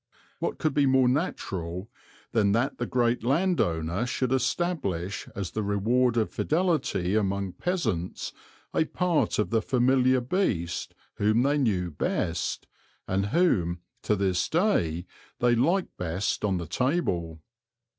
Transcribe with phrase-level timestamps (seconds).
[0.39, 1.87] What could be more natural
[2.31, 8.33] than that the great landowner should establish as the reward of fidelity among peasants
[8.73, 12.65] a part of the familiar beast whom they knew best,
[13.07, 15.05] and whom, to this day,
[15.37, 17.39] they like best on the table.